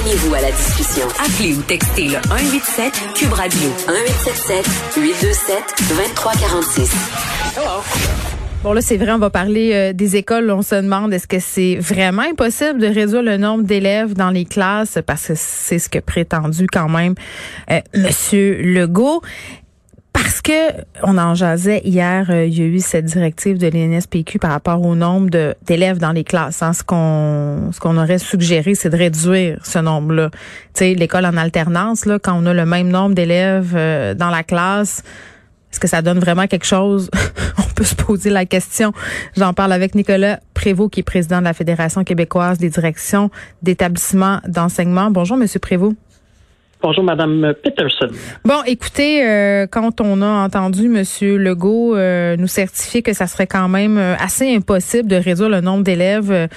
[0.00, 1.06] Joignez-vous à la discussion.
[1.18, 6.90] Appelez ou textez le 187 Cube Radio 1877 827 2346.
[7.54, 7.82] Hello.
[8.62, 10.50] Bon là, c'est vrai, on va parler euh, des écoles.
[10.50, 14.46] On se demande est-ce que c'est vraiment impossible de réduire le nombre d'élèves dans les
[14.46, 14.98] classes?
[15.06, 17.14] Parce que c'est ce que prétendu quand même
[17.70, 19.22] euh, Monsieur Legault.
[20.12, 24.38] Parce que on en jasait hier, euh, il y a eu cette directive de l'INSPQ
[24.38, 25.30] par rapport au nombre
[25.62, 26.62] d'élèves dans les classes.
[26.62, 26.72] Hein.
[26.72, 30.30] Ce qu'on ce qu'on aurait suggéré, c'est de réduire ce nombre-là.
[30.32, 30.38] Tu
[30.74, 33.72] sais, l'école en alternance, là, quand on a le même nombre d'élèves
[34.16, 35.02] dans la classe,
[35.72, 37.10] est-ce que ça donne vraiment quelque chose?
[37.58, 38.92] On peut se poser la question.
[39.36, 43.30] J'en parle avec Nicolas Prévost, qui est président de la Fédération québécoise des directions
[43.62, 45.10] d'établissements d'enseignement.
[45.10, 45.96] Bonjour, Monsieur Prévost.
[46.82, 48.08] Bonjour, Madame Peterson.
[48.42, 53.46] Bon, écoutez, euh, quand on a entendu Monsieur Legault euh, nous certifier que ça serait
[53.46, 56.48] quand même euh, assez impossible de réduire le nombre d'élèves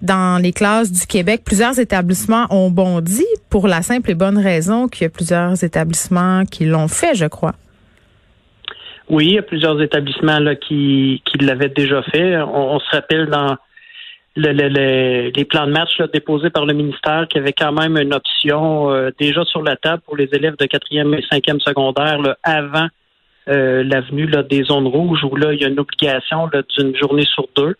[0.00, 4.86] dans les classes du Québec, plusieurs établissements ont bondi pour la simple et bonne raison
[4.86, 7.54] qu'il y a plusieurs établissements qui l'ont fait, je crois.
[9.08, 12.40] Oui, il y a plusieurs établissements là, qui, qui l'avaient déjà fait.
[12.40, 13.56] On, se rappelle dans
[14.36, 18.14] le, les plans de match déposés par le ministère qu'il y avait quand même une
[18.14, 22.36] option euh, déjà sur la table pour les élèves de quatrième et cinquième secondaire là,
[22.42, 22.88] avant
[23.48, 27.46] euh, l'avenue des zones rouges où là il y a une obligation d'une journée sur
[27.56, 27.74] deux.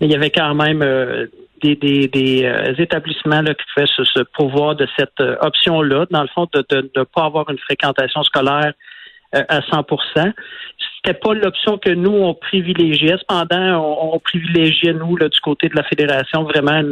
[0.00, 1.26] Mais il y avait quand même euh,
[1.62, 2.46] des, des,
[2.78, 6.64] établissements là, qui pouvaient se, se pouvoir de cette option-là, dans le fond, de
[6.96, 8.72] ne pas avoir une fréquentation scolaire
[9.34, 9.84] euh, à 100
[11.08, 13.16] C'était pas l'option que nous on privilégiait.
[13.18, 16.82] Cependant, on, privilégiait nous là, du côté de la fédération vraiment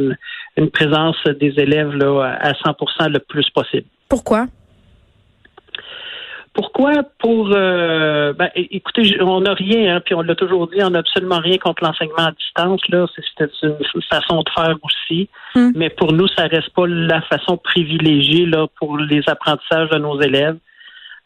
[0.56, 3.86] une, présence des élèves là, à 100% le plus possible.
[4.08, 4.46] Pourquoi?
[6.54, 7.02] Pourquoi?
[7.18, 11.00] Pour euh, ben, écoutez, on n'a rien, hein, puis on l'a toujours dit, on n'a
[11.00, 12.80] absolument rien contre l'enseignement à distance.
[12.88, 15.72] Là, c'est une façon de faire aussi, hmm.
[15.74, 20.18] mais pour nous, ça reste pas la façon privilégiée là pour les apprentissages de nos
[20.22, 20.56] élèves.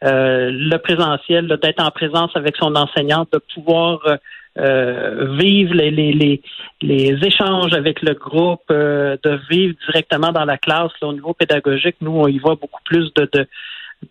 [0.02, 4.00] Euh, le présentiel, d'être en présence avec son enseignante, de pouvoir
[4.58, 6.42] euh, vivre les, les,
[6.80, 10.92] les, échanges avec le groupe, euh, de vivre directement dans la classe.
[11.02, 13.46] au niveau pédagogique, nous, on y voit beaucoup plus de, de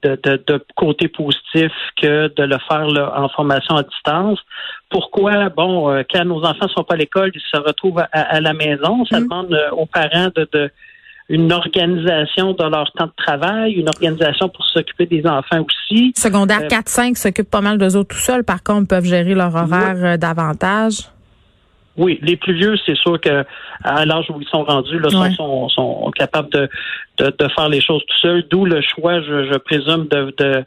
[0.03, 4.37] de, de, côté positif que de le faire en formation à distance.
[4.87, 5.49] Pourquoi?
[5.49, 9.03] Bon, quand nos enfants sont pas à l'école, ils se retrouvent à, la maison.
[9.05, 9.23] Ça mm.
[9.23, 10.69] demande aux parents de, de
[11.29, 16.11] une organisation de leur temps de travail, une organisation pour s'occuper des enfants aussi.
[16.15, 18.43] Secondaire 4-5 euh, s'occupent pas mal d'eux autres tout seuls.
[18.43, 21.07] Par contre, peuvent gérer leur horaire euh, davantage.
[21.97, 23.43] Oui, les plus vieux, c'est sûr que
[23.83, 26.69] à l'âge où ils sont rendus, là, sont, sont, capables de,
[27.19, 28.45] de, faire les choses tout seuls.
[28.49, 30.63] D'où le choix, je, présume, de, de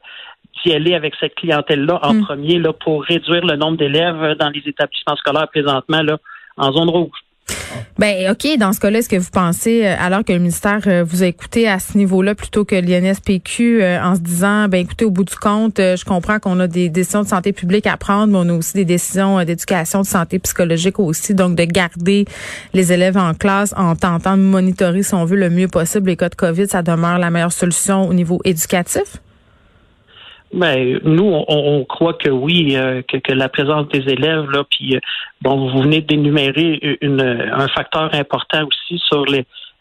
[0.65, 2.25] d'y aller avec cette clientèle-là en hmm.
[2.25, 6.19] premier là, pour réduire le nombre d'élèves dans les établissements scolaires présentement là,
[6.57, 7.22] en zone rouge.
[7.99, 11.05] Ben ok, dans ce cas-là, est-ce que vous pensez, euh, alors que le ministère euh,
[11.05, 15.05] vous a écouté à ce niveau-là plutôt que l'INSPQ, euh, en se disant, ben écoutez,
[15.05, 18.33] au bout du compte, je comprends qu'on a des décisions de santé publique à prendre,
[18.33, 22.25] mais on a aussi des décisions d'éducation, de santé psychologique aussi, donc de garder
[22.73, 26.17] les élèves en classe en tentant de monitorer, si on veut, le mieux possible les
[26.17, 29.19] cas de COVID, ça demeure la meilleure solution au niveau éducatif?
[30.53, 35.01] Ben, nous, on, croit que oui, euh, que, la présence des élèves, là, puis euh,
[35.41, 39.25] bon, vous venez d'énumérer un facteur important aussi sur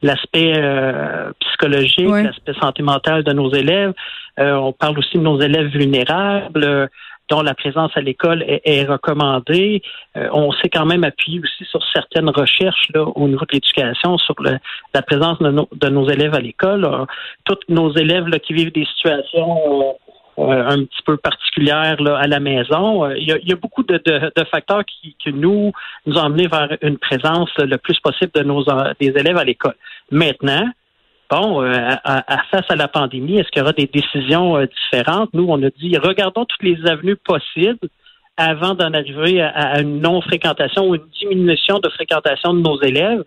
[0.01, 3.93] l'aspect euh, psychologique, l'aspect santé mentale de nos élèves.
[4.37, 6.89] on parle aussi de nos élèves vulnérables
[7.29, 9.81] dont la présence à l'école est, recommandée.
[10.15, 14.35] on s'est quand même appuyé aussi sur certaines recherches là, au niveau de l'éducation sur
[14.41, 16.90] la présence de, de, nos élèves à l'école.
[17.46, 22.28] Tous nos élèves là, qui vivent des situations euh, un petit peu particulière là, à
[22.28, 23.05] la maison.
[23.05, 24.01] Euh, il y a, beaucoup de,
[24.49, 25.72] facteurs qui, nous
[26.05, 28.63] nous ont amenés vers une présence le plus possible de nos
[28.99, 29.75] des élèves à l'école.
[30.09, 30.69] Maintenant,
[31.29, 31.95] bon, euh,
[32.51, 35.29] face à la pandémie, est-ce qu'il y aura des décisions différentes?
[35.33, 37.89] Nous, on a dit, regardons toutes les avenues possibles
[38.37, 43.23] avant d'en arriver à une non-fréquentation ou une diminution de fréquentation de nos élèves.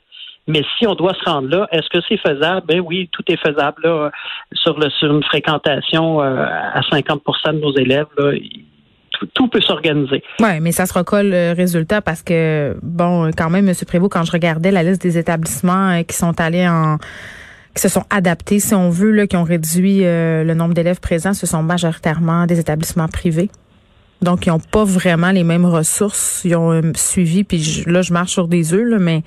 [0.47, 2.67] Mais si on doit se rendre là, est-ce que c'est faisable?
[2.67, 4.11] Ben oui, tout est faisable là,
[4.53, 8.07] sur, le, sur une fréquentation euh, à 50% de nos élèves.
[8.19, 8.33] Là,
[9.33, 10.23] tout, peut s'organiser.
[10.41, 12.03] Oui, mais ça sera quoi le résultat?
[12.03, 13.75] Parce que, bon, quand même, M.
[13.87, 16.99] Prévost, quand je regardais la liste des établissements euh, qui sont allés en
[17.75, 21.01] qui se sont adaptés, si on veut, là, qui ont réduit euh, le nombre d'élèves
[21.01, 23.51] présents, ce sont majoritairement des établissements privés.
[24.23, 26.43] Donc, ils n'ont pas vraiment les mêmes ressources.
[26.45, 29.23] Ils ont un suivi, puis là, je marche sur des œufs, là, mais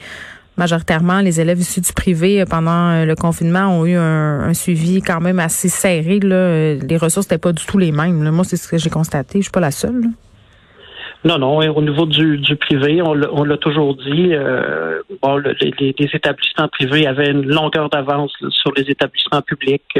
[0.58, 5.02] majoritairement, les élèves issus du privé euh, pendant euh, le confinement ont eu un, suivi
[5.02, 6.20] quand même assez serré.
[6.20, 6.36] Là.
[6.36, 8.30] Euh, les ressources n'étaient pas du tout les mêmes.
[8.30, 9.40] Moi, c'est ce que j'ai constaté.
[9.40, 10.02] Je suis pas la seule.
[11.24, 11.58] Non, non.
[11.58, 14.32] Au niveau du, privé, on l'a toujours dit.
[15.22, 20.00] bon, les, établissements privés avaient une longueur d'avance sur les établissements publics.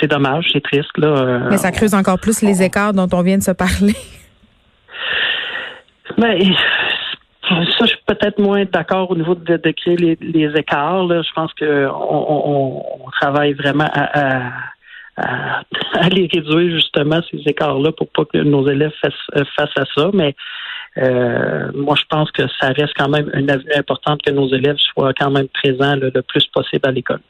[0.00, 0.96] c'est dommage, c'est triste.
[0.96, 1.42] Là.
[1.50, 3.94] Mais ça creuse encore plus les écarts dont on vient de se parler.
[6.18, 6.38] Mais
[7.86, 11.08] je suis peut-être moins d'accord au niveau de, créer les, écarts.
[11.08, 15.62] Je pense qu'on on, travaille vraiment à,
[16.10, 20.10] les réduire justement ces écarts-là pour pas que nos élèves fassent, euh, face à ça.
[20.14, 20.34] Mais
[20.98, 24.78] euh, moi, je pense que ça reste quand même une avenue importante que nos élèves
[24.78, 27.20] soient quand même présents le plus possible à l'école.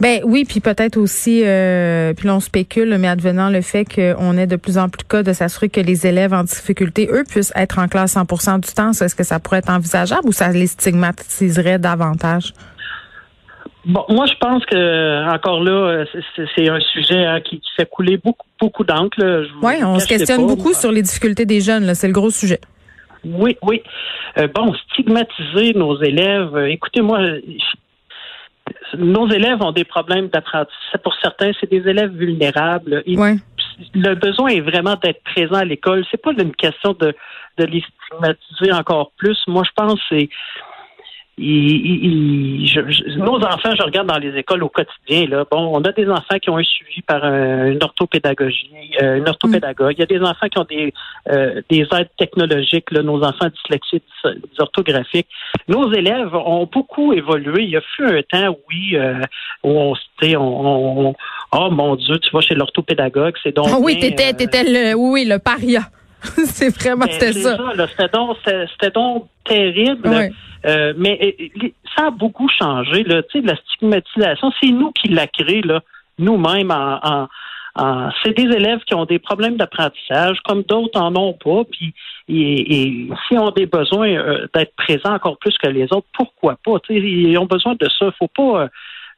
[0.00, 4.46] Ben oui, puis peut-être aussi, euh, puis l'on spécule, mais advenant le fait qu'on ait
[4.46, 7.52] de plus en plus de cas de s'assurer que les élèves en difficulté, eux, puissent
[7.56, 10.66] être en classe 100% du temps, est-ce que ça pourrait être envisageable ou ça les
[10.66, 12.52] stigmatiserait davantage?
[13.84, 16.04] Bon, moi, je pense que encore là,
[16.54, 19.46] c'est un sujet hein, qui, fait couler beaucoup, beaucoup d'encre.
[19.62, 21.94] Oui, on se questionne beaucoup sur les difficultés des jeunes.
[21.94, 22.60] C'est le gros sujet.
[23.24, 23.82] Oui, oui.
[24.38, 26.54] Euh, bon, stigmatiser nos élèves.
[26.54, 27.20] Euh, écoutez, moi,
[28.96, 31.00] nos élèves ont des problèmes d'apprentissage.
[31.02, 33.02] Pour certains, c'est des élèves vulnérables.
[33.94, 36.04] Le besoin est vraiment d'être présent à l'école.
[36.10, 37.14] C'est pas une question de,
[37.58, 39.38] de les stigmatiser encore plus.
[39.46, 40.28] Moi, je pense que c'est
[41.38, 45.26] nos enfants, je regarde dans les écoles au quotidien.
[45.28, 48.70] Là, bon, on a des enfants qui ont un suivi par une orthopédagogie,
[49.00, 49.94] euh, une orthopédagogue.
[49.96, 50.92] Il y a des enfants qui ont des
[51.30, 52.90] euh, des aides technologiques.
[52.90, 54.04] Là, nos enfants dyslexiques,
[54.58, 55.28] orthographiques.
[55.68, 57.64] Nos élèves ont beaucoup évolué.
[57.64, 59.20] Il y a eu un temps, oui, euh,
[59.62, 61.14] où on, on, on,
[61.52, 63.68] oh mon Dieu, tu vas chez l'orthopédagogue, c'est donc.
[63.70, 65.82] Ah oui, t'étais, t'étais le, oui, le paria.
[66.44, 67.56] c'est vraiment ben, c'était ça.
[67.90, 70.30] c'était donc, c'était donc terrible.
[70.66, 71.36] Euh, mais
[71.96, 73.04] ça a beaucoup changé.
[73.04, 75.80] Là, la stigmatisation, c'est nous qui l'a créé, là,
[76.18, 76.70] nous-mêmes.
[76.70, 77.28] En,
[77.76, 81.62] en, c'est des élèves qui ont des problèmes d'apprentissage, comme d'autres en ont pas.
[81.70, 81.94] Puis,
[82.28, 86.78] et, s'ils ont des besoins euh, d'être présents encore plus que les autres, pourquoi pas?
[86.90, 88.10] Ils ont besoin de ça.
[88.18, 88.68] Faut pas euh,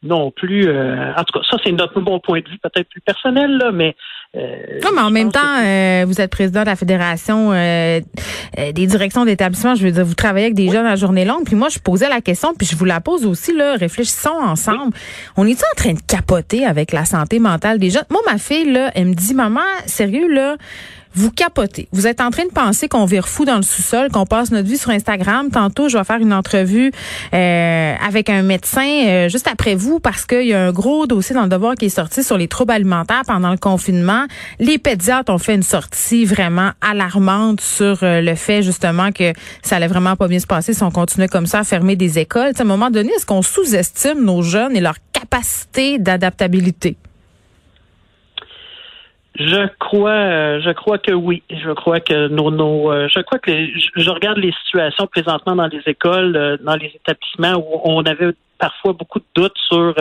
[0.03, 0.67] non plus.
[0.67, 3.71] Euh, en tout cas, ça, c'est notre bon point de vue, peut-être plus personnel, là,
[3.73, 3.95] mais.
[4.37, 9.25] Euh, non, mais en même temps, euh, vous êtes président de la Fédération des directions
[9.25, 9.75] d'établissement.
[9.75, 11.45] Je veux dire, vous travaillez avec des jeunes à journée longue.
[11.45, 13.75] Puis moi, je posais la question, puis je vous la pose aussi, là.
[13.75, 14.95] Réfléchissons ensemble.
[15.37, 18.05] On est en train de capoter avec la santé mentale des jeunes?
[18.11, 20.57] Moi, ma fille, là, elle me dit, maman, sérieux, là,
[21.15, 21.89] vous capotez.
[21.93, 24.69] Vous êtes en train de penser qu'on vire fou dans le sous-sol, qu'on passe notre
[24.69, 25.51] vie sur Instagram.
[25.51, 26.93] Tantôt, je vais faire une entrevue
[27.35, 31.35] euh, avec un médecin euh, juste après vous parce qu'il y a un gros dossier
[31.35, 34.27] dans le devoir qui est sorti sur les troubles alimentaires pendant le confinement.
[34.59, 39.77] Les pédiatres ont fait une sortie vraiment alarmante sur euh, le fait justement que ça
[39.77, 42.53] allait vraiment pas bien se passer si on continuait comme ça à fermer des écoles.
[42.57, 46.97] à un moment donné, est-ce qu'on sous-estime nos jeunes et leur capacité d'adaptabilité?
[49.39, 51.43] Je crois, euh, je crois que oui.
[51.51, 55.69] Je crois que nos, nos euh, je crois que je regarde les situations présentement dans
[55.69, 59.95] les écoles, euh, dans les établissements où on avait parfois beaucoup de doutes sur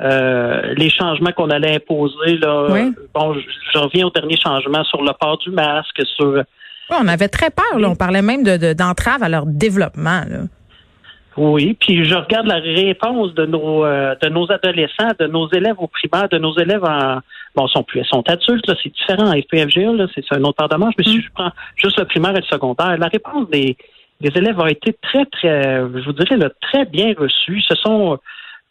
[0.00, 2.36] les changements qu'on allait imposer.
[2.38, 2.90] Là.
[3.14, 6.42] Bon, je, reviens au dernier changement sur le port du masque, sur.
[6.90, 7.78] on avait très peur.
[7.78, 7.88] Là.
[7.88, 10.22] On parlait même de, d'entrave à leur développement.
[10.28, 10.38] Là.
[11.36, 15.76] Oui, puis je regarde la réponse de nos euh, de nos adolescents, de nos élèves
[15.78, 17.20] au primaire, de nos élèves en
[17.54, 19.28] bon, sont plus sont adultes, là, c'est différent.
[19.28, 22.04] En FPFGA, là, c'est un autre part de manche, mais si je prends juste le
[22.04, 23.76] primaire et le secondaire, la réponse des,
[24.20, 27.60] des élèves a été très, très, je vous dirais, là, très bien reçue.
[27.62, 28.18] Se sont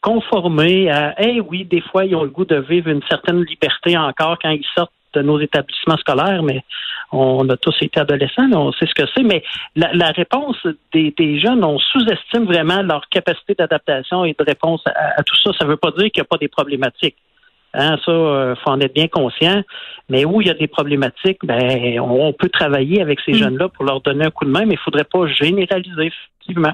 [0.01, 3.97] conformés à Eh oui, des fois, ils ont le goût de vivre une certaine liberté
[3.97, 6.63] encore quand ils sortent de nos établissements scolaires, mais
[7.11, 9.43] on a tous été adolescents, on sait ce que c'est, mais
[9.75, 10.55] la, réponse
[10.93, 15.51] des, jeunes, on sous-estime vraiment leur capacité d'adaptation et de réponse à, tout ça.
[15.59, 17.17] Ça ne veut pas dire qu'il n'y a pas des problématiques.
[17.73, 19.63] Hein, ça, euh, faut en être bien conscient.
[20.09, 23.35] Mais où il y a des problématiques, ben, on, peut travailler avec ces mm.
[23.35, 26.73] jeunes-là pour leur donner un coup de main, mais il ne faudrait pas généraliser, effectivement.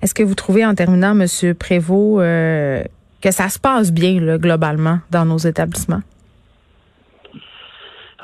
[0.00, 1.54] Est-ce que vous trouvez, en terminant, M.
[1.54, 2.82] Prévost, euh,
[3.20, 6.02] que ça se passe bien, globalement, dans nos établissements?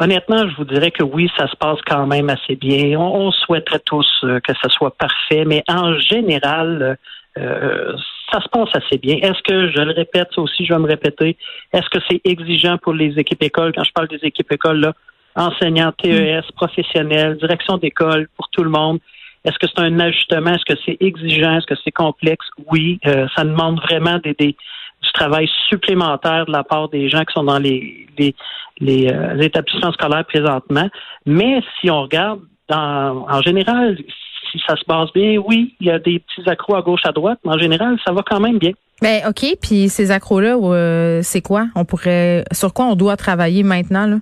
[0.00, 2.99] Honnêtement, je vous dirais que oui, ça se passe quand même assez bien.
[2.99, 6.99] On, souhaiterait tous euh, que ça soit parfait, mais en général,
[7.37, 7.97] euh,
[8.30, 9.16] ça se passe assez bien.
[9.16, 11.37] Est-ce que, je le répète, ça aussi, je vais me répéter,
[11.73, 13.73] est-ce que c'est exigeant pour les équipes écoles?
[13.75, 14.92] Quand je parle des équipes écoles, là,
[15.37, 18.99] enseignants, TES, professionnels, direction d'école pour tout le monde.
[19.44, 20.50] Est-ce que c'est un ajustement?
[20.50, 21.56] Est-ce que c'est exigeant?
[21.56, 22.47] Est-ce que c'est complexe?
[22.70, 24.56] Oui, euh, ça demande vraiment des, des,
[25.02, 28.35] du travail supplémentaire de la part des gens qui sont dans les, les,
[28.80, 30.88] les euh, établissements scolaires présentement.
[31.25, 33.97] Mais si on regarde, dans, en général,
[34.50, 37.12] si ça se passe bien, oui, il y a des petits accros à gauche, à
[37.12, 38.73] droite, mais en général, ça va quand même bien.
[39.00, 41.66] Ben OK, puis ces accros-là, euh, c'est quoi?
[41.76, 44.07] On pourrait sur quoi on doit travailler maintenant?
[44.07, 44.16] Là?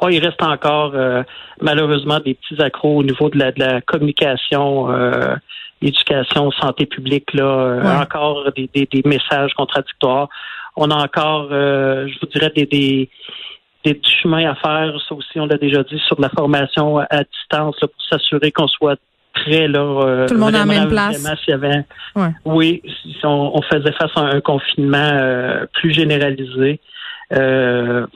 [0.00, 1.22] Oh, il reste encore euh,
[1.62, 5.36] malheureusement des petits accros au niveau de la, de la communication, euh,
[5.80, 10.28] éducation, santé publique, là, encore des, des, des, messages contradictoires.
[10.76, 13.08] On a encore, je vous dirais, des, des
[13.84, 17.22] des chemins à faire, ça aussi, on l'a déjà dit, sur de la formation à
[17.24, 18.98] distance là, pour s'assurer qu'on soit
[19.34, 19.68] prêt.
[19.68, 21.22] Là, euh, Tout le monde à la même place.
[21.46, 21.84] y avait,
[22.44, 26.80] Oui, si on, faisait face à un confinement euh, plus généralisé.
[27.32, 28.06] Euh,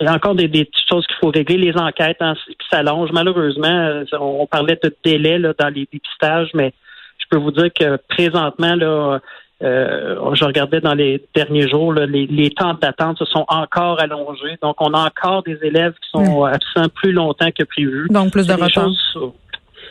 [0.00, 1.58] il y a encore des, petites choses qu'il faut régler.
[1.58, 3.12] Les enquêtes hein, qui s'allongent.
[3.12, 6.72] Malheureusement, on, parlait de délai là, dans les dépistages, mais
[7.18, 9.20] je peux vous dire que présentement, là,
[9.62, 14.58] euh, je regardais dans les derniers jours, les, temps d'attente se sont encore allongés.
[14.62, 18.08] Donc, on a encore des élèves qui sont absents plus longtemps que prévu.
[18.10, 18.90] Donc, plus de retard.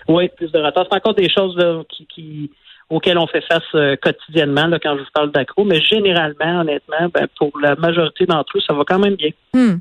[0.07, 0.85] oui, plus de retard.
[0.89, 1.57] C'est encore des choses
[1.89, 2.51] qui,
[2.91, 5.63] auxquelles on fait face euh, quotidiennement là, quand je vous parle d'accro.
[5.63, 9.31] Mais généralement, honnêtement, ben, pour la majorité d'entre eux, ça va quand même bien.
[9.53, 9.77] Hmm.